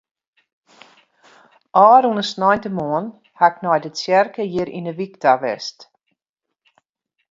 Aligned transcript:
Ofrûne 1.91 2.23
sneintemoarn 2.31 3.07
haw 3.37 3.47
ik 3.51 3.57
nei 3.63 3.79
de 3.83 3.91
tsjerke 3.93 4.43
hjir 4.47 4.69
yn 4.77 4.87
de 4.89 4.93
wyk 4.97 5.13
ta 5.21 5.33
west. 5.41 5.79